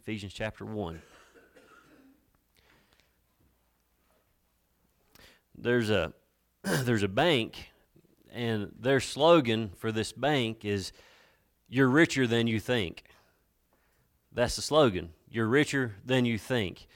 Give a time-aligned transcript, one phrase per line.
[0.00, 1.02] Ephesians chapter 1.
[5.58, 6.14] There's a
[6.62, 7.70] there's a bank
[8.32, 10.92] and their slogan for this bank is
[11.68, 13.04] you're richer than you think.
[14.32, 15.10] That's the slogan.
[15.28, 16.86] You're richer than you think.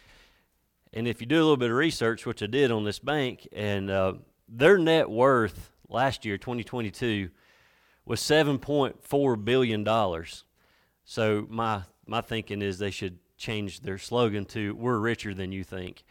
[0.95, 3.47] And if you do a little bit of research, which I did on this bank,
[3.53, 4.15] and uh,
[4.49, 7.29] their net worth last year, 2022,
[8.07, 10.45] was 7.4 billion dollars.
[11.05, 15.65] So my my thinking is they should change their slogan to "We're richer than you
[15.65, 16.05] think."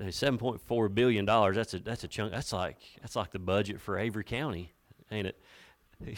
[0.00, 1.56] Uh, seven point four billion dollars.
[1.56, 2.32] That's a that's a chunk.
[2.32, 4.72] That's like that's like the budget for Avery County,
[5.10, 5.38] ain't it?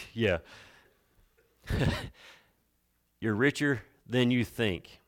[0.14, 0.38] yeah.
[3.20, 5.00] You're richer than you think.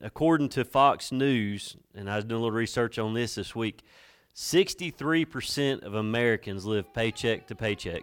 [0.00, 3.82] According to Fox News, and I was doing a little research on this this week,
[4.34, 8.02] 63% of Americans live paycheck to paycheck.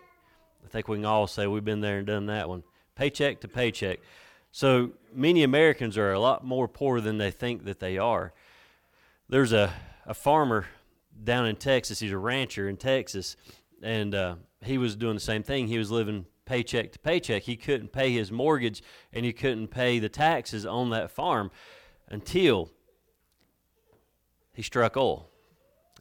[0.64, 2.64] I think we can all say we've been there and done that one.
[2.96, 4.00] Paycheck to paycheck.
[4.52, 8.34] So many Americans are a lot more poor than they think that they are.
[9.30, 9.74] There's a,
[10.06, 10.66] a farmer
[11.24, 13.38] down in Texas, he's a rancher in Texas,
[13.82, 15.68] and uh, he was doing the same thing.
[15.68, 17.44] He was living paycheck to paycheck.
[17.44, 18.84] He couldn't pay his mortgage
[19.14, 21.50] and he couldn't pay the taxes on that farm
[22.10, 22.72] until
[24.54, 25.30] he struck oil.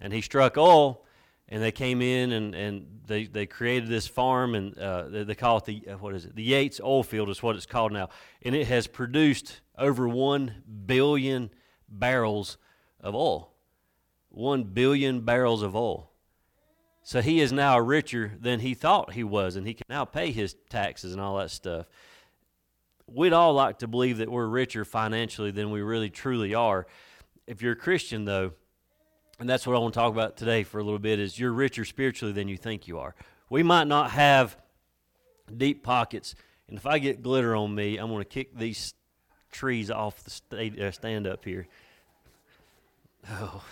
[0.01, 1.05] And he struck oil,
[1.51, 5.35] and they came in and, and they, they created this farm, and uh, they, they,
[5.35, 6.37] call it the, uh, what is it?
[6.37, 8.09] The Yates Oil Field is what it's called now.
[8.43, 10.55] And it has produced over 1
[10.87, 11.51] billion
[11.89, 12.57] barrels
[13.01, 13.53] of oil.
[14.29, 16.11] 1 billion barrels of oil.
[17.03, 20.31] So he is now richer than he thought he was, and he can now pay
[20.31, 21.87] his taxes and all that stuff.
[23.09, 26.87] We'd all like to believe that we're richer financially than we really truly are.
[27.49, 28.53] If you're a Christian, though,
[29.41, 31.53] and that's what I want to talk about today for a little bit, is you're
[31.53, 33.15] richer spiritually than you think you are.
[33.49, 34.57] We might not have
[35.57, 36.35] deep pockets,
[36.69, 38.95] and if I get glitter on me, I'm going to kick these
[39.51, 41.67] trees off the uh, stand up here.
[43.29, 43.65] Oh.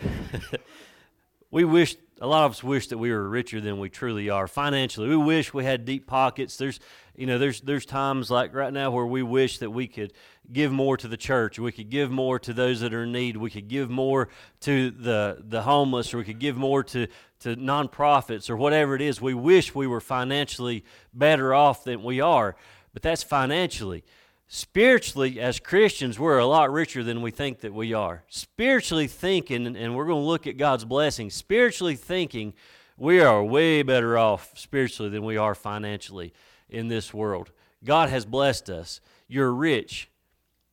[1.50, 4.46] we wish a lot of us wish that we were richer than we truly are
[4.46, 5.08] financially.
[5.08, 6.58] We wish we had deep pockets.
[6.58, 6.78] There's,
[7.16, 10.12] you know, there's there's times like right now where we wish that we could
[10.52, 11.58] give more to the church.
[11.58, 13.38] We could give more to those that are in need.
[13.38, 14.28] We could give more
[14.60, 17.06] to the the homeless, or we could give more to
[17.40, 19.20] to nonprofits or whatever it is.
[19.20, 22.54] We wish we were financially better off than we are,
[22.92, 24.04] but that's financially
[24.52, 28.24] spiritually, as Christians, we're a lot richer than we think that we are.
[28.28, 32.52] Spiritually thinking, and we're going to look at God's blessings, spiritually thinking,
[32.98, 36.34] we are way better off spiritually than we are financially
[36.68, 37.52] in this world.
[37.84, 39.00] God has blessed us.
[39.28, 40.10] You're rich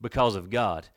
[0.02, 0.88] because of God.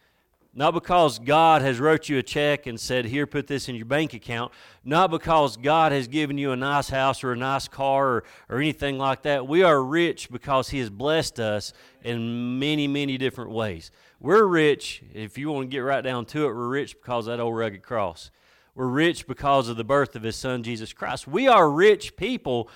[0.53, 3.87] Not because God has wrote you a check and said, Here, put this in your
[3.87, 4.53] bank account.
[4.85, 8.59] Not because God has given you a nice house or a nice car or, or
[8.59, 9.47] anything like that.
[9.47, 11.73] We are rich because He has blessed us
[12.03, 13.93] in many, many different ways.
[14.19, 17.37] We're rich, if you want to get right down to it, we're rich because of
[17.37, 18.33] that old rugged cross.
[18.75, 21.29] We're rich because of the birth of His Son, Jesus Christ.
[21.29, 22.69] We are rich people,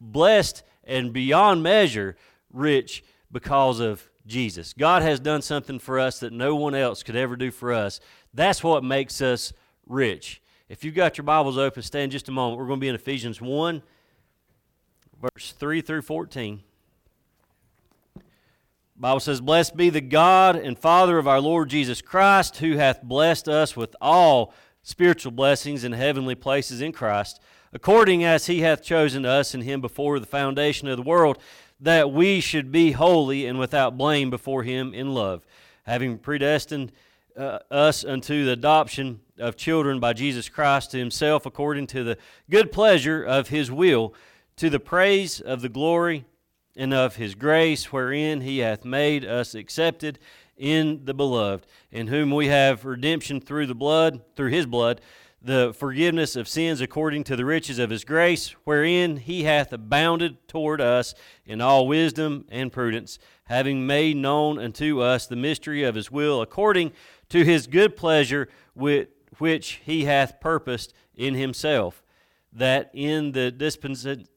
[0.00, 2.16] blessed and beyond measure
[2.52, 4.72] rich because of Jesus.
[4.72, 8.00] God has done something for us that no one else could ever do for us.
[8.32, 9.52] That's what makes us
[9.86, 10.40] rich.
[10.68, 12.58] If you've got your Bibles open, stand just a moment.
[12.58, 13.82] We're going to be in Ephesians 1,
[15.20, 16.62] verse 3 through 14.
[19.02, 23.02] Bible says, Blessed be the God and Father of our Lord Jesus Christ, who hath
[23.02, 24.54] blessed us with all
[24.84, 27.40] spiritual blessings in heavenly places in Christ,
[27.72, 31.38] according as he hath chosen us in him before the foundation of the world
[31.82, 35.44] that we should be holy and without blame before him in love,
[35.82, 36.92] having predestined
[37.36, 42.18] uh, us unto the adoption of children by Jesus Christ to himself according to the
[42.48, 44.14] good pleasure of his will,
[44.56, 46.24] to the praise of the glory
[46.76, 50.20] and of his grace, wherein he hath made us accepted
[50.56, 55.00] in the beloved, in whom we have redemption through the blood, through his blood
[55.44, 60.46] the forgiveness of sins according to the riches of his grace, wherein he hath abounded
[60.46, 61.14] toward us
[61.44, 66.40] in all wisdom and prudence, having made known unto us the mystery of his will,
[66.40, 66.92] according
[67.28, 72.04] to his good pleasure, which he hath purposed in himself,
[72.52, 73.50] that in the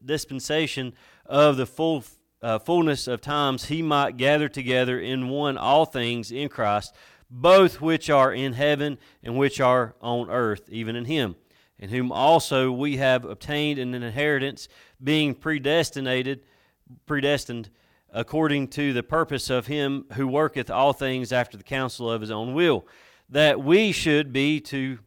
[0.04, 0.94] dispensation
[1.26, 2.04] of the full
[2.42, 6.94] uh, fullness of times he might gather together in one all things in Christ
[7.30, 11.36] both which are in heaven and which are on earth, even in him,
[11.80, 14.68] in whom also we have obtained an inheritance,
[15.04, 16.42] being predestinated,
[17.06, 17.70] predestined
[18.12, 22.32] according to the purpose of him who worketh all things after the counsel of his
[22.32, 22.88] own will,
[23.30, 25.00] that we should be to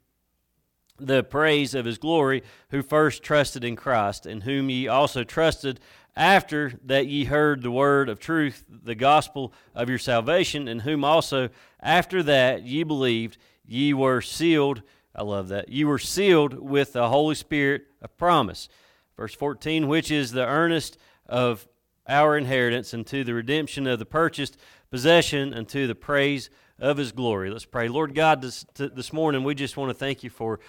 [0.99, 5.81] the praise of his glory, who first trusted in Christ, in whom ye also trusted,
[6.17, 11.05] after that ye heard the word of truth, the gospel of your salvation, in whom
[11.05, 11.49] also
[11.81, 14.83] after that ye believed, ye were sealed.
[15.15, 15.69] I love that.
[15.69, 18.69] You were sealed with the Holy Spirit of promise.
[19.17, 21.67] Verse 14, which is the earnest of
[22.07, 24.57] our inheritance unto the redemption of the purchased
[24.91, 27.51] possession unto the praise of his glory.
[27.51, 27.89] Let's pray.
[27.89, 30.61] Lord God, this, this morning we just want to thank you for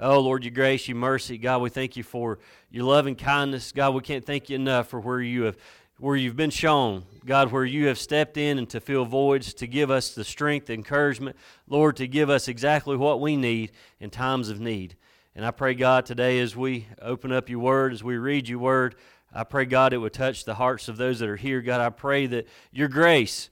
[0.00, 1.38] Oh, Lord, your grace, your mercy.
[1.38, 2.38] God, we thank you for
[2.70, 3.72] your loving kindness.
[3.72, 5.56] God, we can't thank you enough for where you have
[6.02, 9.68] where you've been shown, God, where you have stepped in and to fill voids, to
[9.68, 11.36] give us the strength, the encouragement,
[11.68, 14.96] Lord, to give us exactly what we need in times of need.
[15.36, 18.58] And I pray, God, today as we open up your word, as we read your
[18.58, 18.96] word,
[19.32, 21.62] I pray, God, it would touch the hearts of those that are here.
[21.62, 23.48] God, I pray that your grace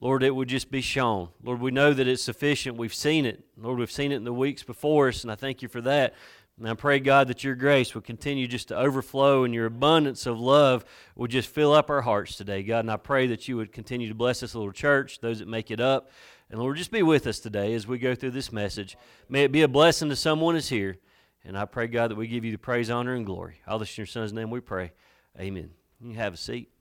[0.00, 1.30] Lord, it would just be shown.
[1.42, 2.76] Lord, we know that it's sufficient.
[2.76, 3.42] We've seen it.
[3.56, 6.14] Lord, we've seen it in the weeks before us, and I thank you for that.
[6.58, 10.24] And I pray, God, that your grace would continue just to overflow and your abundance
[10.24, 12.80] of love would just fill up our hearts today, God.
[12.80, 15.70] And I pray that you would continue to bless this little church, those that make
[15.70, 16.10] it up.
[16.50, 18.96] And Lord, just be with us today as we go through this message.
[19.28, 20.96] May it be a blessing to someone who's here.
[21.44, 23.60] And I pray, God, that we give you the praise, honor, and glory.
[23.66, 24.92] All this in your son's name we pray.
[25.38, 25.70] Amen.
[26.00, 26.75] You have a seat.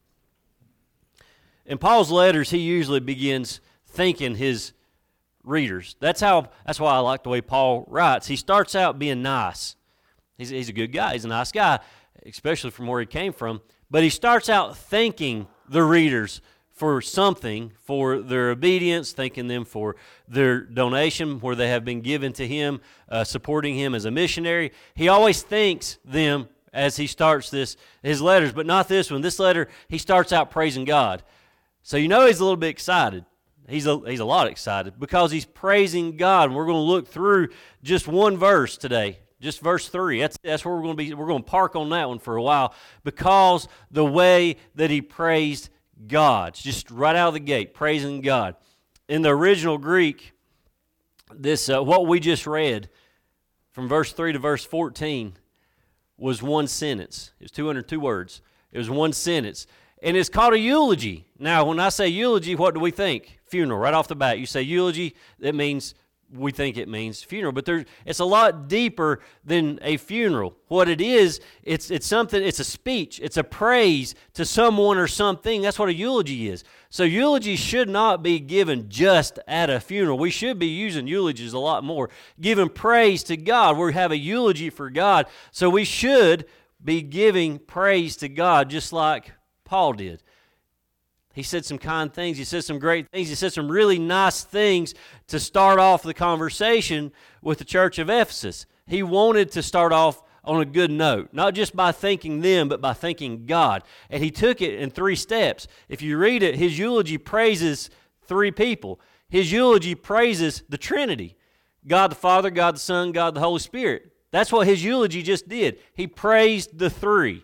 [1.65, 4.73] In Paul's letters, he usually begins thanking his
[5.43, 5.95] readers.
[5.99, 6.49] That's how.
[6.65, 8.27] That's why I like the way Paul writes.
[8.27, 9.75] He starts out being nice.
[10.37, 11.13] He's, he's a good guy.
[11.13, 11.79] He's a nice guy,
[12.25, 13.61] especially from where he came from.
[13.89, 16.41] But he starts out thanking the readers
[16.71, 19.95] for something, for their obedience, thanking them for
[20.27, 24.73] their donation where they have been given to him, uh, supporting him as a missionary.
[24.93, 29.21] He always thanks them as he starts this his letters, but not this one.
[29.21, 31.23] This letter he starts out praising God.
[31.85, 33.25] So you know he's a little bit excited.
[33.69, 36.45] He's a, he's a lot excited because he's praising God.
[36.45, 37.49] And we're going to look through
[37.83, 40.19] just one verse today, just verse 3.
[40.19, 41.13] That's, that's where we're going to be.
[41.13, 42.73] We're going to park on that one for a while
[43.03, 45.69] because the way that he praised
[46.07, 48.55] God, just right out of the gate, praising God.
[49.07, 50.33] In the original Greek,
[51.35, 52.89] this uh, what we just read
[53.73, 55.33] from verse 3 to verse 14
[56.17, 57.31] was one sentence.
[57.39, 58.41] It was 202 words.
[58.71, 59.67] It was one sentence
[60.05, 61.25] and it's called a eulogy.
[61.39, 63.39] Now, when I say eulogy, what do we think?
[63.45, 64.37] Funeral, right off the bat.
[64.37, 65.95] You say eulogy, that means
[66.31, 70.55] we think it means funeral, but there's it's a lot deeper than a funeral.
[70.67, 72.41] What it is, it's it's something.
[72.41, 73.19] It's a speech.
[73.19, 75.61] It's a praise to someone or something.
[75.61, 76.63] That's what a eulogy is.
[76.89, 80.17] So eulogy should not be given just at a funeral.
[80.17, 82.09] We should be using eulogies a lot more,
[82.39, 83.77] giving praise to God.
[83.77, 86.45] We have a eulogy for God, so we should
[86.83, 89.31] be giving praise to God, just like
[89.65, 90.23] Paul did.
[91.33, 92.37] He said some kind things.
[92.37, 93.27] He said some great things.
[93.27, 94.93] He said some really nice things
[95.27, 98.65] to start off the conversation with the church of Ephesus.
[98.87, 102.79] He wanted to start off on a good note, not just by thanking them, but
[102.79, 103.83] by thanking God.
[104.09, 105.67] And he took it in three steps.
[105.89, 107.89] If you read it, his eulogy praises
[108.27, 109.01] three people.
[109.27, 111.35] His eulogy praises the Trinity
[111.87, 114.11] God the Father, God the Son, God the Holy Spirit.
[114.31, 115.79] That's what his eulogy just did.
[115.93, 117.43] He praised the three.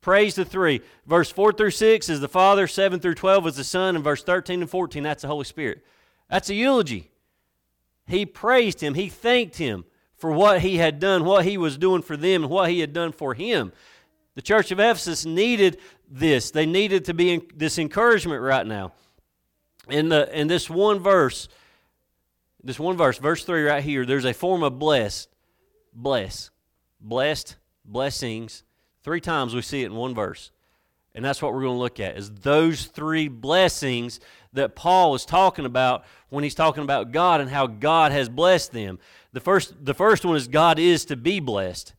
[0.00, 0.80] Praise the three.
[1.06, 4.22] Verse 4 through 6 is the Father, 7 through 12 is the Son, and verse
[4.22, 5.84] 13 and 14, that's the Holy Spirit.
[6.30, 7.10] That's a eulogy.
[8.06, 9.84] He praised him, he thanked him
[10.16, 12.92] for what he had done, what he was doing for them, and what he had
[12.92, 13.72] done for him.
[14.34, 15.78] The church of Ephesus needed
[16.10, 16.50] this.
[16.50, 18.92] They needed to be in this encouragement right now.
[19.88, 21.48] In, the, in this one verse,
[22.62, 25.28] this one verse, verse 3 right here, there's a form of blessed,
[25.92, 26.50] bless,
[27.00, 28.62] blessed, blessings,
[29.02, 30.50] Three times we see it in one verse.
[31.14, 34.20] And that's what we're going to look at is those three blessings
[34.52, 38.72] that Paul is talking about when he's talking about God and how God has blessed
[38.72, 38.98] them.
[39.32, 41.94] The first the first one is God is to be blessed.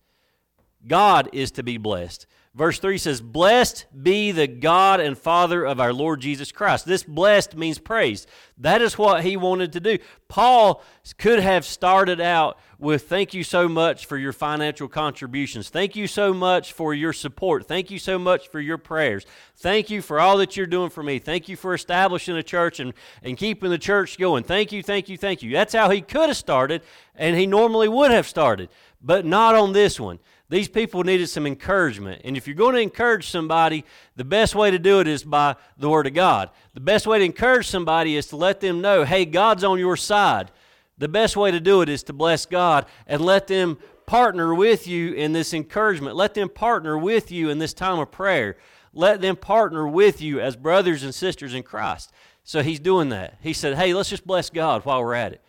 [0.87, 2.25] God is to be blessed.
[2.53, 6.85] Verse 3 says, Blessed be the God and Father of our Lord Jesus Christ.
[6.85, 8.27] This blessed means praised.
[8.57, 9.99] That is what he wanted to do.
[10.27, 10.83] Paul
[11.17, 15.69] could have started out with, Thank you so much for your financial contributions.
[15.69, 17.67] Thank you so much for your support.
[17.67, 19.25] Thank you so much for your prayers.
[19.55, 21.19] Thank you for all that you're doing for me.
[21.19, 22.93] Thank you for establishing a church and,
[23.23, 24.43] and keeping the church going.
[24.43, 25.51] Thank you, thank you, thank you.
[25.51, 26.81] That's how he could have started,
[27.15, 28.67] and he normally would have started,
[29.01, 30.19] but not on this one.
[30.51, 32.23] These people needed some encouragement.
[32.25, 33.85] And if you're going to encourage somebody,
[34.17, 36.49] the best way to do it is by the Word of God.
[36.73, 39.95] The best way to encourage somebody is to let them know, hey, God's on your
[39.95, 40.51] side.
[40.97, 44.89] The best way to do it is to bless God and let them partner with
[44.89, 46.17] you in this encouragement.
[46.17, 48.57] Let them partner with you in this time of prayer.
[48.93, 52.11] Let them partner with you as brothers and sisters in Christ.
[52.43, 53.37] So he's doing that.
[53.39, 55.41] He said, hey, let's just bless God while we're at it.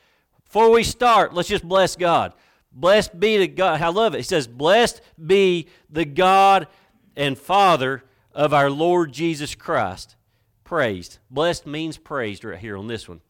[0.45, 2.35] Before we start, let's just bless God.
[2.75, 3.81] Blessed be the God.
[3.81, 4.19] I love it.
[4.19, 6.67] He says, Blessed be the God
[7.17, 8.03] and Father
[8.35, 10.17] of our Lord Jesus Christ.
[10.65, 11.19] Praised.
[11.31, 13.21] Blessed means praised right here on this one.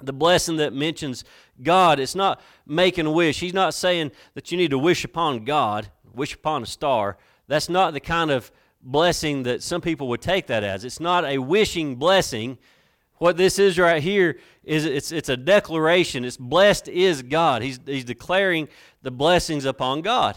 [0.00, 1.24] The blessing that mentions
[1.62, 3.40] God, it's not making a wish.
[3.40, 7.16] He's not saying that you need to wish upon God, wish upon a star.
[7.48, 8.50] That's not the kind of
[8.80, 10.84] blessing that some people would take that as.
[10.84, 12.58] It's not a wishing blessing.
[13.22, 16.24] What this is right here is it's, it's a declaration.
[16.24, 17.62] It's blessed is God.
[17.62, 18.68] He's, he's declaring
[19.02, 20.36] the blessings upon God.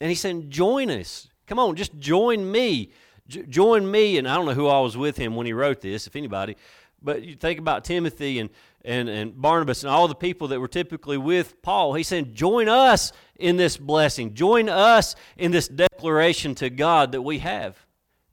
[0.00, 1.28] And he's saying, join us.
[1.46, 2.90] Come on, just join me.
[3.28, 4.18] J- join me.
[4.18, 6.56] And I don't know who I was with him when he wrote this, if anybody.
[7.00, 8.50] But you think about Timothy and,
[8.84, 11.94] and, and Barnabas and all the people that were typically with Paul.
[11.94, 14.34] He's saying, Join us in this blessing.
[14.34, 17.86] Join us in this declaration to God that we have.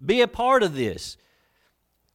[0.04, 1.18] Be a part of this.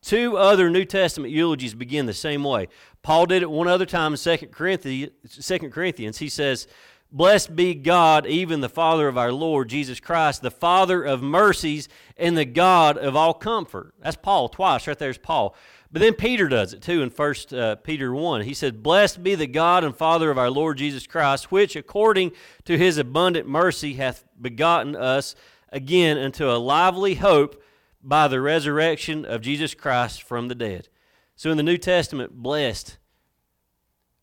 [0.06, 2.68] Two other New Testament eulogies begin the same way.
[3.02, 5.10] Paul did it one other time in 2 Corinthians.
[5.28, 6.18] 2 Corinthians.
[6.18, 6.68] He says,
[7.10, 11.88] Blessed be God, even the Father of our Lord Jesus Christ, the Father of mercies
[12.16, 13.94] and the God of all comfort.
[14.00, 14.86] That's Paul twice.
[14.86, 15.56] Right there's Paul.
[15.90, 18.42] But then Peter does it too in 1 uh, Peter 1.
[18.42, 22.30] He said, Blessed be the God and Father of our Lord Jesus Christ, which according
[22.64, 25.34] to his abundant mercy hath begotten us
[25.72, 27.60] again unto a lively hope
[28.06, 30.88] by the resurrection of Jesus Christ from the dead.
[31.34, 32.98] So in the New Testament, blessed,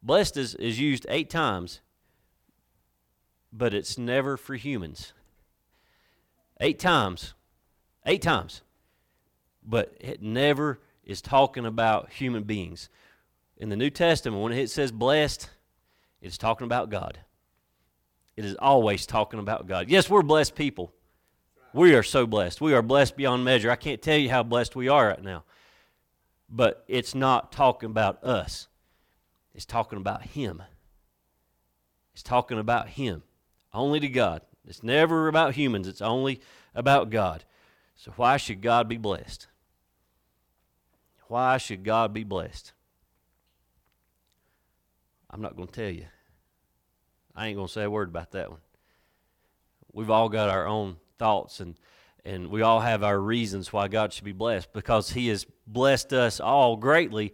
[0.02, 1.82] blessed is, is used eight times,
[3.52, 5.12] but it's never for humans.
[6.62, 7.34] Eight times.
[8.06, 8.62] Eight times.
[9.66, 12.88] But it never is talking about human beings.
[13.58, 15.50] In the New Testament, when it says blessed,
[16.22, 17.20] it's talking about God.
[18.38, 19.90] It is always talking about God.
[19.90, 20.94] Yes, we're blessed people.
[21.74, 22.62] We are so blessed.
[22.62, 23.72] We are blessed beyond measure.
[23.72, 25.44] I can't tell you how blessed we are right now.
[26.48, 28.68] But it's not talking about us,
[29.56, 30.62] it's talking about Him.
[32.14, 33.24] It's talking about Him.
[33.74, 34.42] Only to God.
[34.68, 36.42] It's never about humans, it's only
[36.76, 37.44] about God.
[37.96, 39.48] So, why should God be blessed?
[41.28, 42.74] Why should God be blessed?
[45.30, 46.06] I'm not going to tell you.
[47.36, 48.60] I ain't going to say a word about that one.
[49.92, 51.76] We've all got our own thoughts and
[52.26, 56.14] and we all have our reasons why God should be blessed because he has blessed
[56.14, 57.34] us all greatly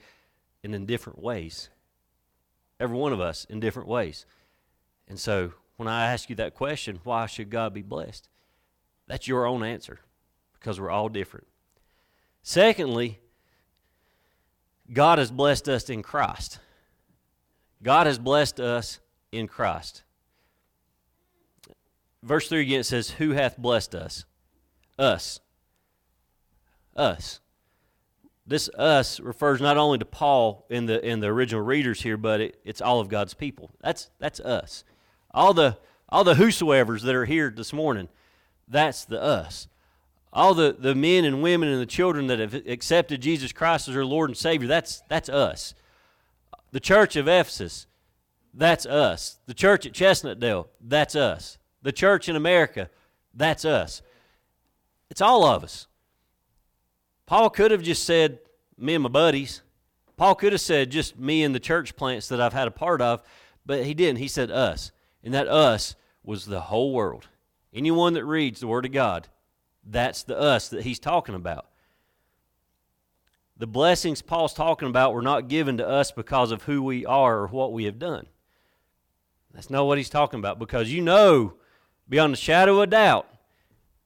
[0.63, 1.69] and in different ways.
[2.79, 4.25] Every one of us in different ways.
[5.07, 8.29] And so when I ask you that question, why should God be blessed?
[9.07, 9.99] That's your own answer
[10.53, 11.47] because we're all different.
[12.41, 13.19] Secondly,
[14.91, 16.59] God has blessed us in Christ.
[17.83, 18.99] God has blessed us
[19.31, 20.03] in Christ.
[22.23, 24.25] Verse 3 again says, Who hath blessed us?
[24.97, 25.39] Us.
[26.95, 27.39] Us.
[28.45, 32.41] This us refers not only to Paul in the in the original readers here, but
[32.41, 33.69] it, it's all of God's people.
[33.79, 34.83] That's that's us.
[35.31, 35.77] All the
[36.09, 38.09] all the whosoever's that are here this morning,
[38.67, 39.67] that's the us
[40.31, 43.95] all the, the men and women and the children that have accepted Jesus Christ as
[43.95, 45.73] their Lord and Savior, that's, that's us.
[46.71, 47.87] The church of Ephesus,
[48.53, 49.39] that's us.
[49.47, 51.57] The church at Chestnut Chestnutdale, that's us.
[51.81, 52.89] The church in America,
[53.33, 54.01] that's us.
[55.09, 55.87] It's all of us.
[57.25, 58.39] Paul could have just said,
[58.77, 59.61] me and my buddies.
[60.17, 63.01] Paul could have said, just me and the church plants that I've had a part
[63.01, 63.21] of,
[63.65, 64.19] but he didn't.
[64.19, 64.91] He said, us.
[65.23, 67.27] And that us was the whole world.
[67.73, 69.27] Anyone that reads the Word of God
[69.89, 71.65] that's the us that he's talking about.
[73.57, 77.39] The blessings Paul's talking about were not given to us because of who we are
[77.39, 78.27] or what we have done.
[79.53, 81.55] That's not what he's talking about because you know
[82.09, 83.27] beyond a shadow of doubt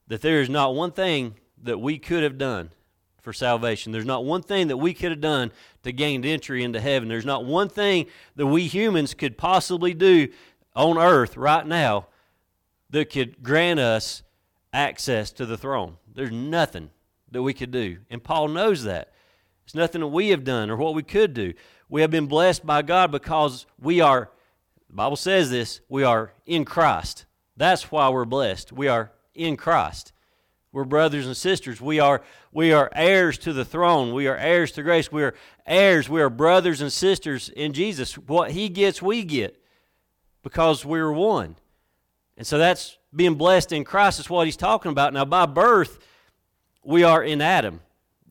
[0.06, 2.70] that there is not one thing that we could have done
[3.22, 3.90] for salvation.
[3.90, 5.50] There's not one thing that we could have done
[5.82, 7.08] to gain entry into heaven.
[7.08, 8.06] There's not one thing
[8.36, 10.28] that we humans could possibly do
[10.76, 12.06] on earth right now
[12.90, 14.22] that could grant us
[14.74, 15.96] access to the throne.
[16.14, 16.90] There's nothing
[17.30, 17.98] that we could do.
[18.10, 19.12] And Paul knows that.
[19.64, 21.54] It's nothing that we have done or what we could do.
[21.88, 24.30] We have been blessed by God because we are,
[24.88, 27.24] the Bible says this, we are in Christ.
[27.56, 28.72] That's why we're blessed.
[28.72, 30.12] We are in Christ.
[30.72, 31.80] We're brothers and sisters.
[31.80, 34.12] We are, we are heirs to the throne.
[34.12, 35.12] We are heirs to grace.
[35.12, 35.34] We are
[35.66, 36.08] heirs.
[36.08, 38.18] We are brothers and sisters in Jesus.
[38.18, 39.60] What He gets, we get
[40.42, 41.56] because we're one.
[42.36, 45.12] And so that's being blessed in Christ is what he's talking about.
[45.12, 45.98] Now, by birth,
[46.84, 47.80] we are in Adam.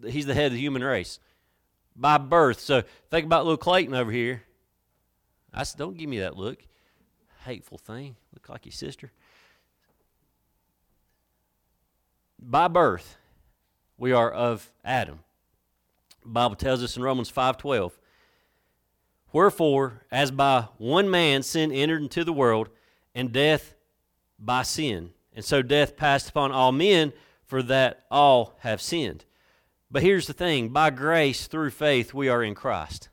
[0.05, 1.19] He's the head of the human race.
[1.95, 2.59] By birth.
[2.59, 4.43] So think about little Clayton over here.
[5.53, 6.63] I said, don't give me that look.
[7.45, 8.15] Hateful thing.
[8.33, 9.11] Look like your sister.
[12.39, 13.17] By birth,
[13.97, 15.19] we are of Adam.
[16.23, 17.97] The Bible tells us in Romans 5:12,
[19.31, 22.69] Wherefore, as by one man sin entered into the world,
[23.15, 23.73] and death
[24.39, 27.11] by sin, And so death passed upon all men,
[27.43, 29.25] for that all have sinned.
[29.89, 33.09] But here's the thing by grace through faith, we are in Christ.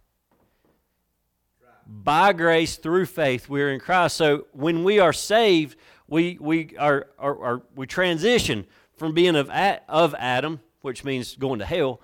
[1.92, 4.16] By grace through faith, we are in Christ.
[4.16, 8.64] So when we are saved, we, we, are, are, are we transition
[8.96, 12.00] from being of, of Adam, which means going to hell,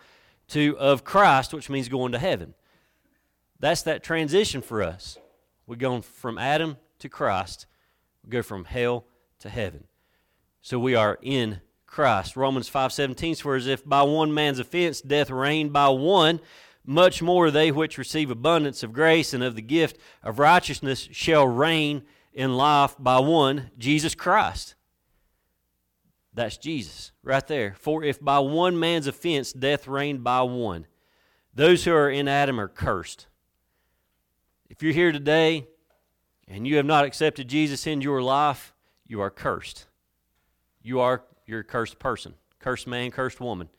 [0.49, 2.55] to of Christ, which means going to heaven.
[3.61, 5.19] That's that transition for us.
[5.69, 7.67] We're going from Adam to Christ.
[8.25, 9.05] We go from hell
[9.39, 9.85] to heaven.
[10.63, 12.37] So we are in Christ.
[12.37, 16.41] Romans 5:17 swears if by one man's offense death reigned by one,
[16.87, 21.47] much more they which receive abundance of grace and of the gift of righteousness shall
[21.47, 22.03] reign
[22.33, 24.75] in life by one, Jesus Christ.
[26.33, 27.75] That's Jesus right there.
[27.79, 30.87] For if by one man's offense death reigned by one,
[31.55, 33.27] those who are in Adam are cursed.
[34.69, 35.67] If you're here today
[36.47, 38.75] and you have not accepted Jesus in your life,
[39.07, 39.87] you are cursed.
[40.83, 43.71] You are you're a cursed person, cursed man, cursed woman.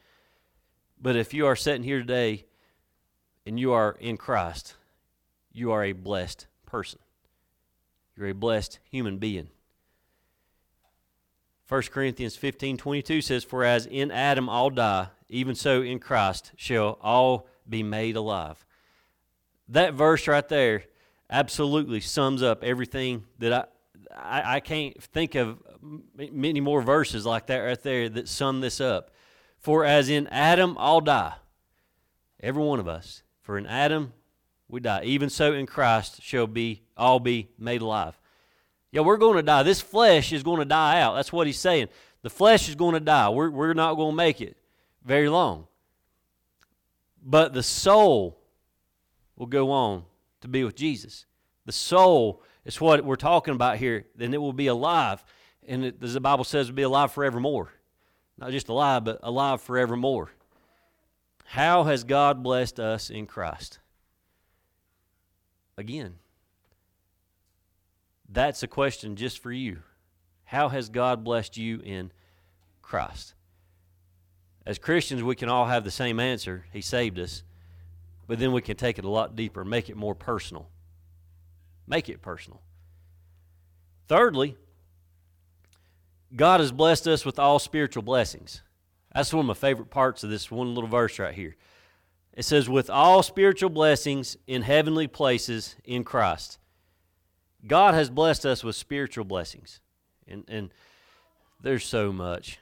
[0.99, 2.46] But if you are sitting here today
[3.47, 4.75] and you are in Christ,
[5.53, 6.99] you are a blessed person.
[8.15, 9.47] You're a blessed human being.
[11.69, 16.51] 1 Corinthians 15 22 says, For as in Adam all die, even so in Christ
[16.57, 18.65] shall all be made alive.
[19.69, 20.83] That verse right there
[21.29, 23.71] absolutely sums up everything that
[24.13, 25.57] I, I, I can't think of
[26.15, 29.11] many more verses like that right there that sum this up.
[29.57, 31.35] For as in Adam all die,
[32.41, 33.23] every one of us.
[33.47, 34.11] For in Adam
[34.67, 35.03] we die.
[35.05, 38.19] Even so in Christ shall be all be made alive.
[38.91, 39.63] Yeah, we're going to die.
[39.63, 41.15] This flesh is going to die out.
[41.15, 41.87] That's what he's saying.
[42.23, 43.29] The flesh is going to die.
[43.29, 44.57] We're, we're not going to make it
[45.05, 45.67] very long.
[47.23, 48.37] But the soul
[49.37, 50.03] will go on
[50.41, 51.25] to be with Jesus.
[51.65, 54.07] The soul is what we're talking about here.
[54.13, 55.23] Then it will be alive.
[55.65, 57.71] And it, as the Bible says, will be alive forevermore.
[58.37, 60.31] Not just alive, but alive forevermore.
[61.51, 63.79] How has God blessed us in Christ?
[65.77, 66.15] Again,
[68.27, 69.77] that's a question just for you.
[70.43, 72.11] How has God blessed you in
[72.81, 73.33] Christ?
[74.65, 77.43] As Christians, we can all have the same answer He saved us,
[78.27, 80.67] but then we can take it a lot deeper, make it more personal.
[81.87, 82.61] Make it personal.
[84.09, 84.57] Thirdly,
[86.35, 88.61] God has blessed us with all spiritual blessings.
[89.17, 91.55] That's one of my favorite parts of this one little verse right here.
[92.33, 96.59] It says, with all spiritual blessings in heavenly places in Christ.
[97.65, 99.81] God has blessed us with spiritual blessings.
[100.27, 100.71] And, and
[101.59, 102.59] there's so much.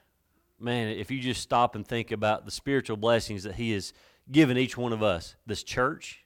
[0.57, 3.91] Man, if you just stop and think about the spiritual blessings that He has
[4.31, 6.23] given each one of us, this church,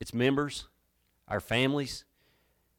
[0.00, 0.66] its members,
[1.28, 2.04] our families,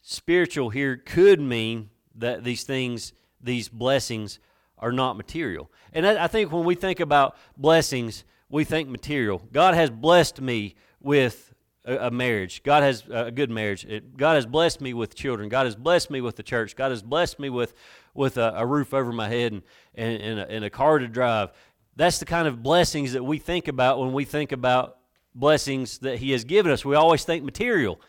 [0.01, 4.39] spiritual here could mean that these things, these blessings,
[4.77, 5.71] are not material.
[5.93, 9.41] And I, think when we think about blessings, we think material.
[9.51, 11.53] God has blessed me with
[11.85, 12.63] a, marriage.
[12.63, 13.85] God has uh, a good marriage.
[13.85, 15.49] It, God has blessed me with children.
[15.49, 16.75] God has blessed me with the church.
[16.75, 17.73] God has blessed me with,
[18.13, 19.61] with a, a roof over my head and,
[19.93, 21.51] and, and, a, and a car to drive.
[21.95, 24.97] That's the kind of blessings that we think about when we think about
[25.33, 26.83] blessings that He has given us.
[26.83, 28.01] We always think material.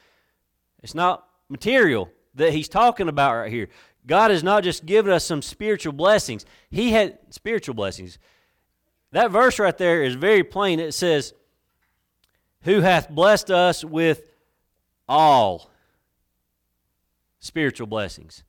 [0.83, 3.69] It's not material that He's talking about right here.
[4.07, 8.19] God has not just given us some spiritual blessings, He had spiritual blessings.
[9.13, 10.81] That verse right there is very plain.
[10.81, 11.33] It says,
[12.63, 14.23] who hath blessed us with
[15.09, 15.71] all
[17.39, 18.43] spiritual blessings.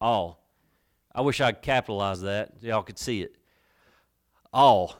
[0.00, 0.42] All.
[1.14, 2.52] I wish I could capitalize that.
[2.60, 3.34] Y'all could see it.
[4.52, 4.96] All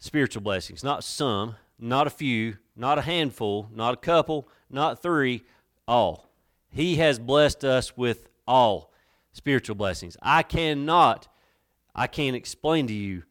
[0.00, 0.82] spiritual blessings.
[0.82, 5.44] Not some, not a few, not a handful, not a couple, not three,
[5.86, 6.28] all.
[6.68, 8.89] He has blessed us with all
[9.32, 10.16] spiritual blessings.
[10.22, 11.28] I cannot,
[11.94, 13.24] I can't explain to you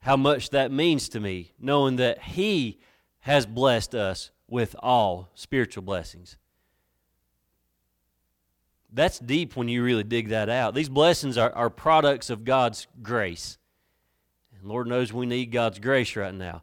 [0.00, 2.80] how much that means to me, knowing that He
[3.20, 6.36] has blessed us with all spiritual blessings.
[8.92, 10.74] That's deep when you really dig that out.
[10.74, 13.58] These blessings are, are products of God's grace.
[14.56, 16.62] And Lord knows we need God's grace right now.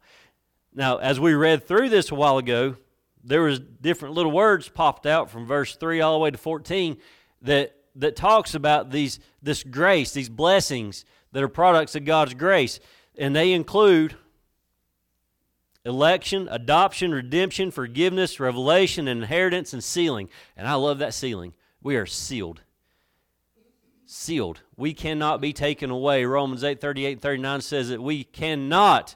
[0.73, 2.77] Now, as we read through this a while ago,
[3.23, 6.97] there was different little words popped out from verse 3 all the way to 14
[7.41, 12.79] that, that talks about these, this grace, these blessings that are products of God's grace.
[13.17, 14.15] And they include
[15.85, 20.29] election, adoption, redemption, forgiveness, revelation, inheritance, and sealing.
[20.55, 21.53] And I love that sealing.
[21.81, 22.61] We are sealed.
[24.05, 24.61] Sealed.
[24.75, 26.25] We cannot be taken away.
[26.25, 29.15] Romans 8 38 and 39 says that we cannot,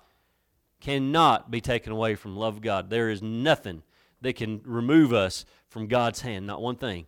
[0.80, 2.90] cannot be taken away from love of God.
[2.90, 3.84] There is nothing
[4.22, 6.48] that can remove us from God's hand.
[6.48, 7.08] Not one thing.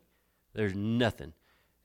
[0.53, 1.33] There's nothing.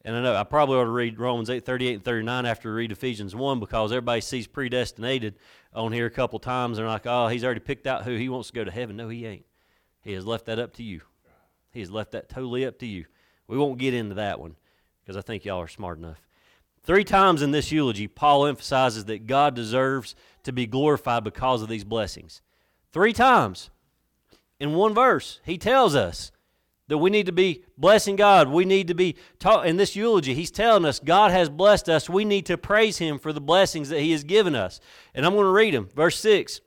[0.05, 2.77] And I know I probably ought to read Romans 8, 38 and 39 after we
[2.77, 5.37] read Ephesians 1 because everybody sees predestinated
[5.73, 6.77] on here a couple times.
[6.77, 8.97] They're like, oh, he's already picked out who he wants to go to heaven.
[8.97, 9.45] No, he ain't.
[10.03, 11.03] He has left that up to you.
[11.71, 13.07] He has left that totally up to you.
[13.47, 14.57] We won't get into that one
[15.01, 16.21] because I think y'all are smart enough.
[16.83, 21.69] Three times in this eulogy, Paul emphasizes that God deserves to be glorified because of
[21.69, 22.43] these blessings.
[22.93, 23.71] Three times
[24.59, 26.33] in one verse, he tells us
[26.89, 28.49] that we need to be blessing God.
[28.49, 30.35] We need to be taught in this eulogy.
[30.35, 32.11] He's telling us God has blessed us.
[32.11, 34.81] We need to praise Him for the blessings that He has given us.
[35.15, 35.89] And I'm going to read them.
[35.95, 36.61] Verse 6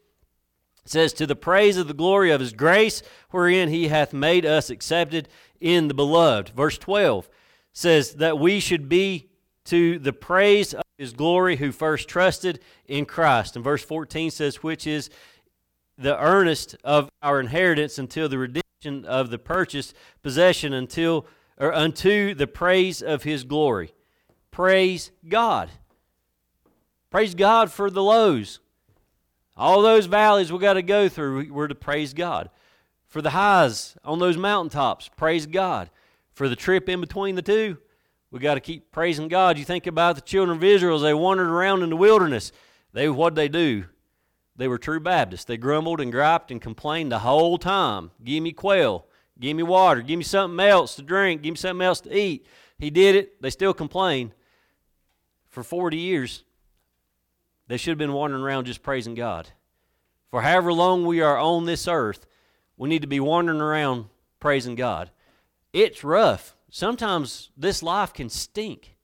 [0.86, 4.70] says, To the praise of the glory of His grace, wherein He hath made us
[4.70, 5.28] accepted
[5.60, 6.50] in the beloved.
[6.50, 7.30] Verse 12
[7.74, 9.30] says that we should be
[9.66, 13.56] to the praise of His glory who first trusted in Christ.
[13.56, 15.10] And verse 14 says, Which is
[15.98, 21.26] the earnest of our inheritance until the redemption of the purchased possession until
[21.58, 23.94] or unto the praise of his glory.
[24.52, 25.70] Praise God.
[27.10, 28.60] Praise God for the lows.
[29.58, 32.50] All those valleys we got to go through, we're to praise God.
[33.08, 35.90] For the highs on those mountaintops, praise God.
[36.34, 37.78] For the trip in between the two,
[38.32, 39.58] we got to keep praising God.
[39.58, 42.52] You think about the children of Israel as they wandered around in the wilderness.
[42.92, 43.86] They what they do?
[44.56, 45.46] They were true Baptists.
[45.46, 48.12] They grumbled and griped and complained the whole time.
[48.24, 49.06] Give me quail.
[49.40, 50.02] Give me water.
[50.02, 51.42] Give me something else to drink.
[51.42, 52.46] Give me something else to eat.
[52.78, 53.42] He did it.
[53.42, 54.32] They still complained.
[55.50, 56.44] For 40 years,
[57.68, 59.50] they should have been wandering around just praising God.
[60.30, 62.26] For however long we are on this earth,
[62.78, 64.06] we need to be wandering around
[64.40, 65.12] praising God.
[65.74, 66.56] It's rough.
[66.70, 68.98] Sometimes this life can stink.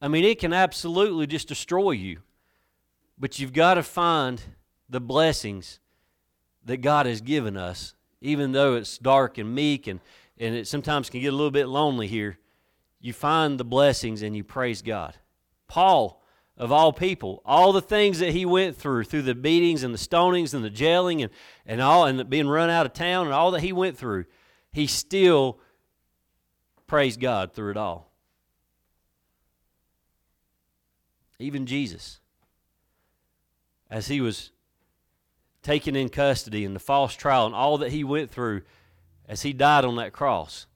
[0.00, 2.18] I mean, it can absolutely just destroy you.
[3.18, 4.42] But you've got to find
[4.92, 5.80] the blessings
[6.64, 10.00] that God has given us, even though it's dark and meek and,
[10.38, 12.38] and it sometimes can get a little bit lonely here,
[13.00, 15.16] you find the blessings and you praise God.
[15.66, 16.22] Paul,
[16.58, 19.98] of all people, all the things that he went through, through the beatings and the
[19.98, 21.32] stonings and the jailing and,
[21.66, 24.26] and all, and being run out of town and all that he went through,
[24.72, 25.58] he still
[26.86, 28.12] praised God through it all.
[31.38, 32.20] Even Jesus,
[33.90, 34.52] as he was
[35.62, 38.62] taken in custody and the false trial and all that he went through
[39.28, 40.66] as he died on that cross,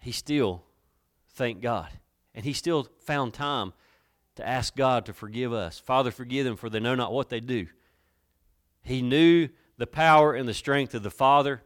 [0.00, 0.62] he still
[1.34, 1.90] thanked God.
[2.34, 3.72] And he still found time
[4.36, 5.78] to ask God to forgive us.
[5.78, 7.66] Father, forgive them, for they know not what they do.
[8.82, 9.48] He knew
[9.78, 11.62] the power and the strength of the Father,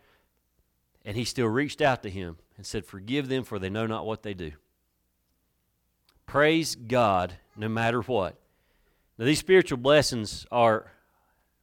[1.04, 4.06] and he still reached out to him and said, Forgive them, for they know not
[4.06, 4.52] what they do.
[6.24, 8.36] Praise God no matter what.
[9.18, 10.92] Now, these spiritual blessings are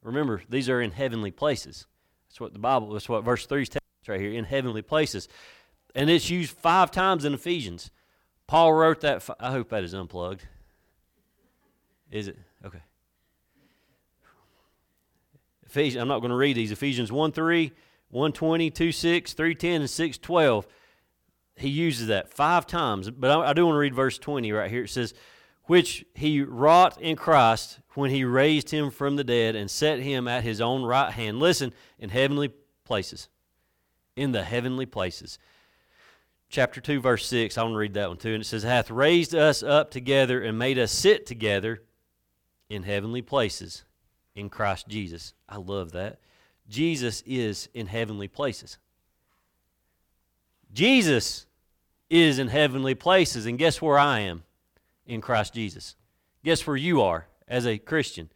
[0.02, 1.86] Remember, these are in heavenly places.
[2.28, 4.82] That's what the Bible, that's what verse 3 is telling us right here, in heavenly
[4.82, 5.28] places.
[5.94, 7.90] And it's used five times in Ephesians.
[8.46, 9.28] Paul wrote that.
[9.40, 10.46] I hope that is unplugged.
[12.10, 12.38] Is it?
[12.64, 12.80] Okay.
[15.66, 16.72] Ephesians, I'm not going to read these.
[16.72, 17.72] Ephesians 1 3,
[18.10, 20.66] 120, 2 6, 310, and 6 12.
[21.56, 23.10] He uses that five times.
[23.10, 24.84] But I, I do want to read verse 20 right here.
[24.84, 25.12] It says,
[25.68, 30.26] which he wrought in Christ when he raised him from the dead and set him
[30.26, 31.38] at his own right hand.
[31.38, 32.50] Listen, in heavenly
[32.84, 33.28] places.
[34.16, 35.38] In the heavenly places.
[36.48, 38.32] Chapter 2, verse 6, I want to read that one too.
[38.32, 41.82] And it says, Hath raised us up together and made us sit together
[42.70, 43.84] in heavenly places
[44.34, 45.34] in Christ Jesus.
[45.46, 46.18] I love that.
[46.66, 48.78] Jesus is in heavenly places.
[50.72, 51.44] Jesus
[52.08, 53.44] is in heavenly places.
[53.44, 54.44] And guess where I am?
[55.08, 55.96] In Christ Jesus.
[56.44, 58.30] Guess where you are as a Christian?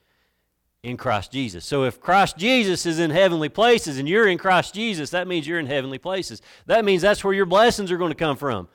[0.83, 1.65] In Christ Jesus.
[1.65, 5.47] So if Christ Jesus is in heavenly places and you're in Christ Jesus, that means
[5.47, 6.43] you're in heavenly places.
[6.67, 8.67] That means that's where your blessings are going to come from.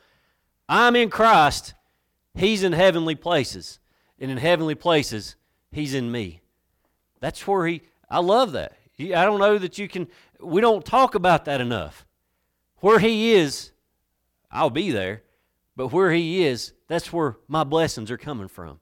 [0.69, 1.73] I'm in Christ,
[2.33, 3.79] He's in heavenly places.
[4.19, 5.35] And in heavenly places,
[5.71, 6.41] He's in me.
[7.19, 8.77] That's where He, I love that.
[8.99, 10.07] I don't know that you can,
[10.39, 12.05] we don't talk about that enough.
[12.77, 13.71] Where He is,
[14.49, 15.23] I'll be there.
[15.75, 18.79] But where He is, that's where my blessings are coming from.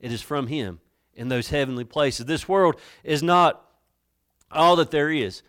[0.00, 0.80] It is from Him
[1.14, 2.26] in those heavenly places.
[2.26, 3.64] This world is not
[4.50, 5.42] all that there is.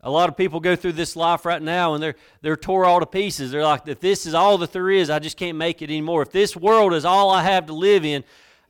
[0.00, 3.00] A lot of people go through this life right now and they're they're tore all
[3.00, 3.50] to pieces.
[3.50, 6.22] They're like, if this is all that there is, I just can't make it anymore.
[6.22, 8.22] If this world is all I have to live in,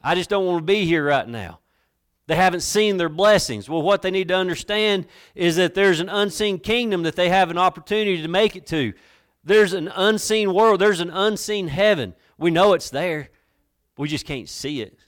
[0.02, 1.60] I just don't want to be here right now.
[2.28, 3.68] They haven't seen their blessings.
[3.68, 7.50] Well, what they need to understand is that there's an unseen kingdom that they have
[7.50, 8.92] an opportunity to make it to.
[9.48, 12.14] There's an unseen world, there's an unseen heaven.
[12.36, 13.30] We know it's there,
[13.96, 14.98] we just can't see it,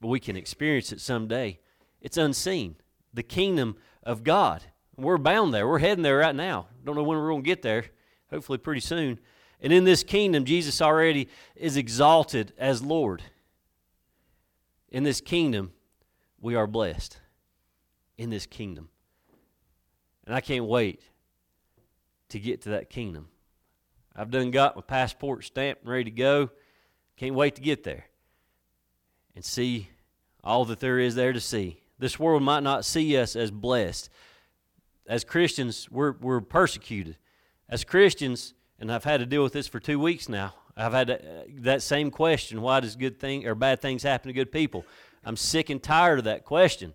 [0.00, 1.60] but we can experience it someday.
[2.00, 2.76] It's unseen.
[3.12, 4.64] The kingdom of God.
[4.96, 5.68] We're bound there.
[5.68, 6.68] We're heading there right now.
[6.82, 7.84] Don't know when we're going to get there.
[8.30, 9.18] Hopefully, pretty soon.
[9.60, 13.22] And in this kingdom, Jesus already is exalted as Lord.
[14.88, 15.72] In this kingdom,
[16.40, 17.18] we are blessed.
[18.16, 18.88] In this kingdom.
[20.26, 21.02] And I can't wait
[22.30, 23.28] to get to that kingdom.
[24.16, 26.50] I've done got my passport stamped and ready to go.
[27.16, 28.06] Can't wait to get there
[29.34, 29.88] and see
[30.42, 31.80] all that there is there to see.
[31.98, 34.10] This world might not see us as blessed.
[35.06, 37.16] As Christians, we're, we're persecuted.
[37.68, 41.10] As Christians, and I've had to deal with this for two weeks now, I've had
[41.10, 41.16] uh,
[41.60, 44.84] that same question why does good thing or bad things happen to good people?
[45.24, 46.94] I'm sick and tired of that question.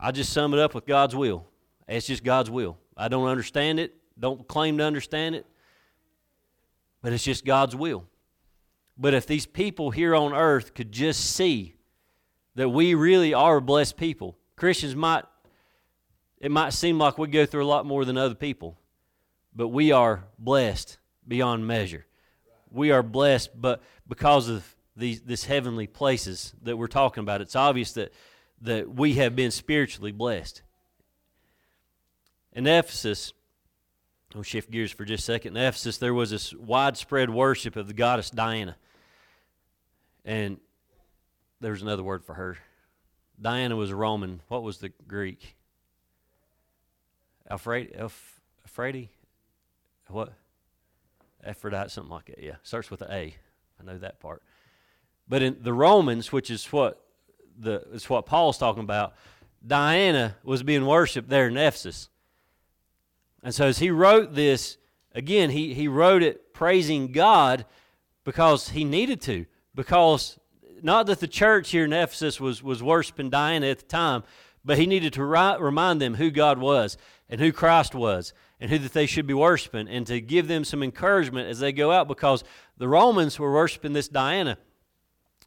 [0.00, 1.46] I just sum it up with God's will.
[1.86, 2.78] It's just God's will.
[2.96, 5.46] I don't understand it, don't claim to understand it,
[7.02, 8.04] but it's just God's will.
[8.96, 11.74] But if these people here on earth could just see
[12.54, 15.24] that we really are blessed people, Christians might,
[16.38, 18.78] it might seem like we go through a lot more than other people,
[19.54, 22.06] but we are blessed beyond measure.
[22.70, 27.56] We are blessed, but because of these this heavenly places that we're talking about, it's
[27.56, 28.12] obvious that,
[28.62, 30.62] that we have been spiritually blessed.
[32.52, 33.32] In Ephesus,
[34.34, 35.56] I'll shift gears for just a second.
[35.56, 38.76] In Ephesus, there was this widespread worship of the goddess Diana.
[40.24, 40.58] And
[41.60, 42.58] there's another word for her.
[43.40, 44.40] Diana was a Roman.
[44.48, 45.56] What was the Greek?
[47.48, 47.94] Alfred?
[50.08, 50.32] What?
[51.44, 52.42] Aphrodite, something like that.
[52.42, 53.34] Yeah, starts with an A.
[53.80, 54.42] I know that part.
[55.28, 57.04] But in the Romans, which is what
[57.58, 59.14] the is what Paul's talking about,
[59.66, 62.08] Diana was being worshipped there in Ephesus.
[63.44, 64.78] And so as he wrote this,
[65.14, 67.66] again, he, he wrote it praising God
[68.24, 69.46] because he needed to.
[69.74, 70.38] Because
[70.82, 74.24] not that the church here in Ephesus was, was worshiping Diana at the time,
[74.64, 76.96] but he needed to remind them who God was
[77.28, 80.64] and who Christ was and who that they should be worshiping and to give them
[80.64, 82.44] some encouragement as they go out because
[82.78, 84.56] the Romans were worshiping this Diana.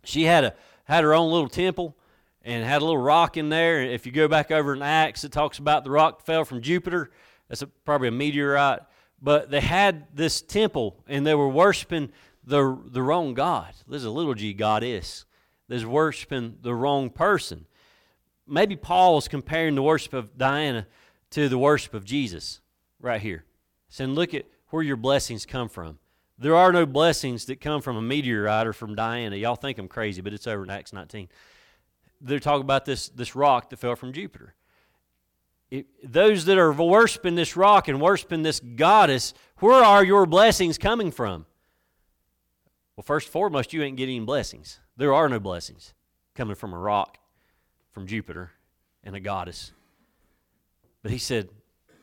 [0.04, 0.54] She had a
[0.88, 1.98] had her own little temple
[2.44, 3.82] and had a little rock in there.
[3.82, 7.12] If you go back over in Acts, it talks about the rock fell from Jupiter.
[7.50, 8.80] That's a, probably a meteorite.
[9.22, 12.12] But they had this temple and they were worshiping
[12.44, 13.74] the, the wrong God.
[13.88, 15.26] There's a little g goddess.
[15.68, 17.66] There's worshiping the wrong person.
[18.48, 20.88] Maybe Paul is comparing the worship of Diana
[21.32, 22.62] to the worship of Jesus
[23.02, 23.44] right here.
[23.90, 26.00] Saying, look at where your blessings come from.
[26.40, 29.36] There are no blessings that come from a meteorite or from Diana.
[29.36, 31.28] Y'all think I'm crazy, but it's over in Acts 19.
[32.22, 34.54] They're talking about this, this rock that fell from Jupiter.
[35.70, 40.78] It, those that are worshiping this rock and worshiping this goddess, where are your blessings
[40.78, 41.46] coming from?
[42.96, 44.80] Well, first and foremost, you ain't getting blessings.
[44.96, 45.94] There are no blessings
[46.36, 47.18] coming from a rock,
[47.92, 48.52] from Jupiter,
[49.04, 49.74] and a goddess.
[51.04, 51.50] But he said,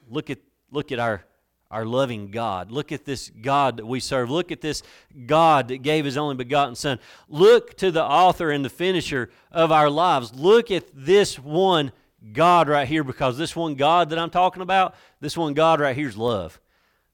[0.09, 0.39] look at,
[0.71, 1.25] look at our,
[1.71, 2.71] our loving God.
[2.71, 4.31] Look at this God that we serve.
[4.31, 4.83] Look at this
[5.27, 6.99] God that gave his only begotten Son.
[7.29, 10.35] Look to the author and the finisher of our lives.
[10.35, 11.93] Look at this one
[12.33, 15.97] God right here because this one God that I'm talking about, this one God right
[15.97, 16.61] here is love.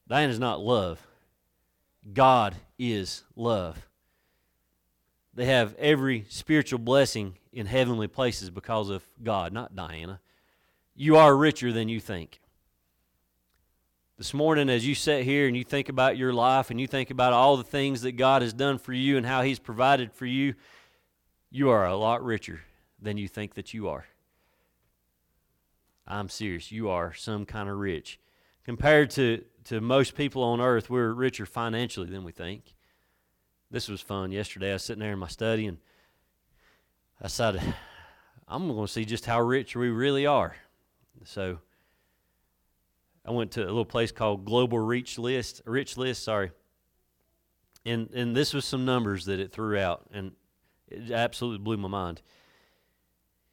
[0.08, 1.06] Diana's not love.
[2.12, 3.86] God is love.
[5.34, 10.20] They have every spiritual blessing in heavenly places because of God, not Diana.
[10.94, 12.40] You are richer than you think.
[14.18, 17.10] This morning, as you sit here and you think about your life and you think
[17.10, 20.26] about all the things that God has done for you and how He's provided for
[20.26, 20.54] you,
[21.50, 22.60] you are a lot richer
[23.00, 24.04] than you think that you are.
[26.10, 26.72] I'm serious.
[26.72, 28.18] You are some kind of rich.
[28.64, 32.74] Compared to to most people on earth, we're richer financially than we think.
[33.70, 34.70] This was fun yesterday.
[34.70, 35.78] I was sitting there in my study and
[37.20, 37.62] I decided
[38.48, 40.56] I'm going to see just how rich we really are.
[41.24, 41.58] So
[43.24, 46.50] I went to a little place called Global Reach List, Rich List, sorry.
[47.86, 50.32] And and this was some numbers that it threw out and
[50.88, 52.22] it absolutely blew my mind.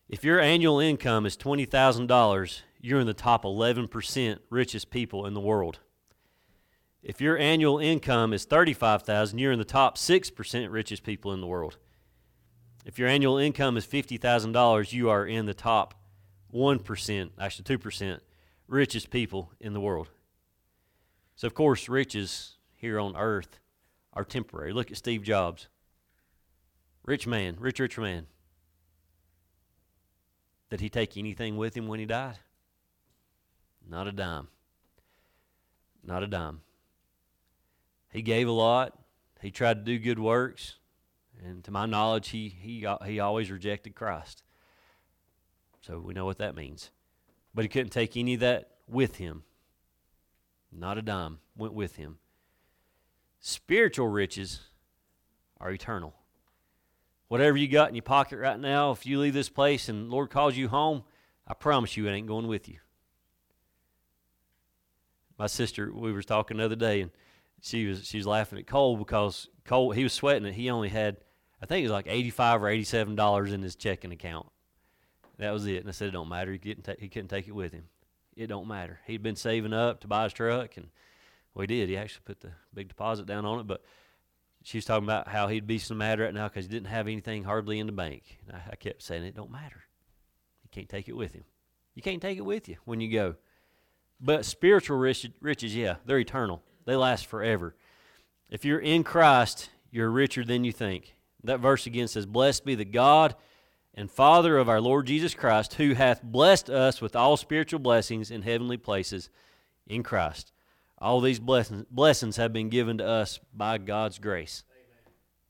[0.09, 5.41] If your annual income is $20,000, you're in the top 11% richest people in the
[5.41, 5.79] world.
[7.03, 11.47] If your annual income is 35,000, you're in the top 6% richest people in the
[11.47, 11.77] world.
[12.85, 15.93] If your annual income is $50,000, you are in the top
[16.53, 18.19] 1%, actually 2%
[18.67, 20.09] richest people in the world.
[21.35, 23.59] So of course, riches here on earth
[24.13, 24.71] are temporary.
[24.71, 25.67] Look at Steve Jobs.
[27.03, 28.27] Rich man, rich rich man.
[30.69, 32.39] Did he take anything with him when he died?
[33.89, 34.49] Not a dime.
[36.03, 36.62] Not a dime.
[38.12, 38.97] He gave a lot.
[39.41, 40.75] He tried to do good works,
[41.43, 44.43] and to my knowledge, he he he always rejected Christ.
[45.82, 46.89] So we know what that means.
[47.53, 49.43] But he couldn't take any of that with him.
[50.71, 52.17] Not a dime went with him.
[53.39, 54.62] Spiritual riches
[55.60, 56.15] are eternal.
[57.27, 60.29] Whatever you got in your pocket right now, if you leave this place and Lord
[60.29, 61.03] calls you home,
[61.47, 62.77] I promise you it ain't going with you.
[65.37, 67.11] My sister, we were talking the other day, and
[67.61, 70.53] she was she was laughing at Cole because Cole he was sweating it.
[70.53, 71.17] He only had
[71.61, 74.47] I think it was like eighty five or eighty seven dollars in his checking account.
[75.37, 75.81] That was it.
[75.81, 76.51] And I said it don't matter.
[76.51, 77.83] He couldn't take, he couldn't take it with him.
[78.35, 78.99] It don't matter.
[79.05, 80.87] He'd been saving up to buy his truck, and
[81.59, 81.89] he did.
[81.89, 83.83] He actually put the big deposit down on it, but
[84.67, 87.08] she was talking about how he'd be so mad right now because he didn't have
[87.08, 88.38] anything hardly in the bank.
[88.45, 89.86] And I, I kept saying it don't matter.
[90.62, 91.45] You can't take it with him.
[91.95, 93.36] You can't take it with you when you go.
[94.19, 96.63] But spiritual riches, yeah, they're eternal.
[96.84, 97.77] They last forever.
[98.49, 101.15] If you're in Christ, you're richer than you think.
[101.45, 103.36] That verse again says, Blessed be the God
[103.93, 108.32] and Father of our Lord Jesus Christ, who hath blessed us with all spiritual blessings
[108.32, 109.30] in heavenly places
[109.86, 110.51] in Christ.
[110.99, 114.63] All these blessings, blessings have been given to us by God's grace.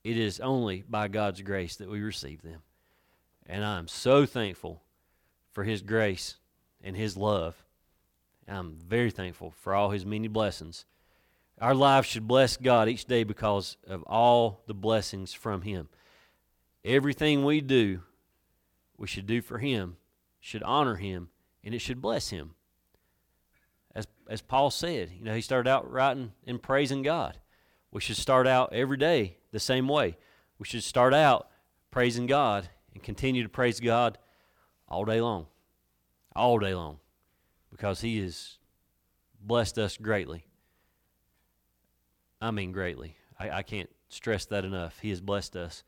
[0.04, 2.62] It is only by God's grace that we receive them.
[3.46, 4.82] And I am so thankful
[5.54, 6.36] for His grace
[6.84, 7.64] and His love.
[8.48, 10.86] I'm very thankful for all His many blessings.
[11.60, 15.88] Our lives should bless God each day because of all the blessings from Him.
[16.84, 18.02] Everything we do,
[18.98, 19.96] we should do for Him,
[20.40, 21.30] should honor Him,
[21.64, 22.52] and it should bless Him
[23.98, 27.40] as, as Paul said, you know, he started out writing and praising God.
[27.92, 30.18] We should start out every day the same way.
[30.60, 31.50] We should start out
[31.90, 34.20] praising God and continue to praise God
[34.88, 35.48] all day long.
[36.36, 37.00] All day long.
[37.72, 38.60] Because He has
[39.42, 40.46] blessed us greatly.
[42.40, 43.18] I mean, greatly.
[43.40, 45.00] I, I can't stress that enough.
[45.00, 45.84] He has blessed us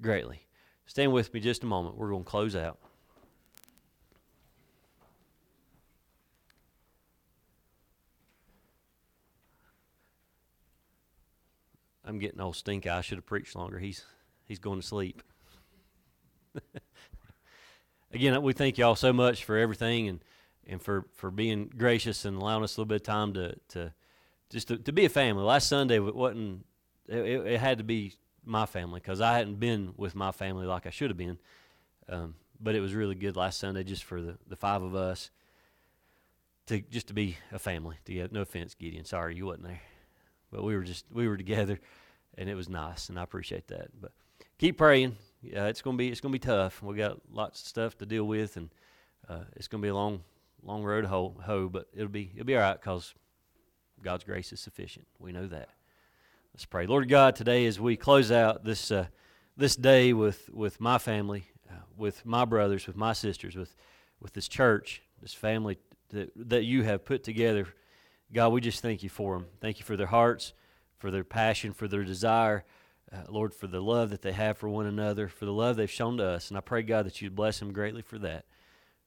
[0.00, 0.46] greatly.
[0.86, 1.96] Stand with me just a moment.
[1.96, 2.78] We're going to close out.
[12.06, 12.98] I'm getting old stink eye.
[12.98, 13.78] I should have preached longer.
[13.78, 14.04] He's
[14.44, 15.22] he's going to sleep.
[18.12, 20.20] Again, we thank y'all so much for everything and
[20.68, 23.92] and for, for being gracious and allowing us a little bit of time to to
[24.50, 25.42] just to, to be a family.
[25.42, 26.64] Last Sunday it wasn't
[27.08, 28.14] it, it had to be
[28.44, 31.38] my family because I hadn't been with my family like I should have been.
[32.08, 35.30] Um, but it was really good last Sunday just for the, the five of us
[36.66, 38.28] to just to be a family together.
[38.32, 39.04] No offense, Gideon.
[39.04, 39.80] Sorry you wasn't there
[40.50, 41.78] but we were just we were together,
[42.36, 43.88] and it was nice, and I appreciate that.
[44.00, 44.12] But
[44.58, 45.16] keep praying.
[45.42, 46.82] Yeah, it's gonna be it's gonna be tough.
[46.82, 48.70] We got lots of stuff to deal with, and
[49.28, 50.22] uh, it's gonna be a long
[50.62, 53.14] long road hoe but it'll be it'll be all right because
[54.02, 55.06] God's grace is sufficient.
[55.18, 55.68] We know that.
[56.52, 57.36] Let's pray, Lord God.
[57.36, 59.06] Today, as we close out this uh,
[59.56, 63.74] this day with with my family, uh, with my brothers, with my sisters, with
[64.20, 65.78] with this church, this family
[66.10, 67.68] that that you have put together
[68.32, 69.46] God, we just thank you for them.
[69.60, 70.52] Thank you for their hearts,
[70.98, 72.64] for their passion, for their desire.
[73.12, 75.90] Uh, Lord, for the love that they have for one another, for the love they've
[75.90, 76.50] shown to us.
[76.50, 78.44] And I pray, God, that you'd bless them greatly for that.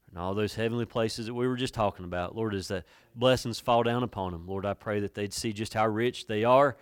[0.09, 3.59] And all those heavenly places that we were just talking about, Lord, as the blessings
[3.59, 6.77] fall down upon them, Lord, I pray that they'd see just how rich they are,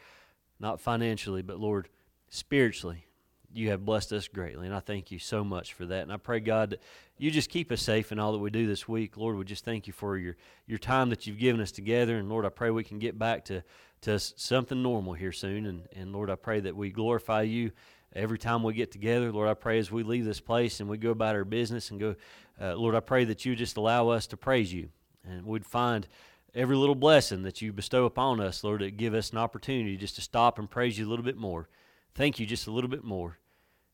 [0.59, 1.89] not financially, but Lord,
[2.29, 3.06] spiritually.
[3.53, 6.03] You have blessed us greatly, and I thank you so much for that.
[6.03, 6.81] And I pray, God, that
[7.17, 9.17] you just keep us safe in all that we do this week.
[9.17, 10.35] Lord, we just thank you for your,
[10.67, 12.17] your time that you've given us together.
[12.17, 13.63] And Lord, I pray we can get back to,
[14.01, 15.65] to something normal here soon.
[15.65, 17.71] And, and Lord, I pray that we glorify you
[18.13, 19.31] every time we get together.
[19.31, 21.99] Lord, I pray as we leave this place and we go about our business and
[21.99, 22.15] go,
[22.61, 24.89] uh, Lord, I pray that you just allow us to praise you.
[25.27, 26.07] And we'd find
[26.53, 30.15] every little blessing that you bestow upon us, Lord, to give us an opportunity just
[30.15, 31.69] to stop and praise you a little bit more.
[32.17, 33.37] Thank you just a little bit more.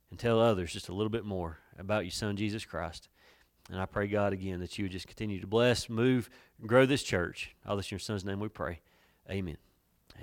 [0.10, 3.10] And tell others just a little bit more about your son, Jesus Christ.
[3.70, 6.30] And I pray, God, again, that you would just continue to bless, move,
[6.66, 7.54] grow this church.
[7.68, 8.80] All this in your son's name we pray.
[9.30, 9.58] Amen.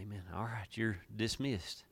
[0.00, 0.22] Amen.
[0.34, 1.84] All right, you're dismissed.